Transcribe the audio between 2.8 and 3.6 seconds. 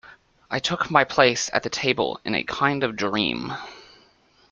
of dream.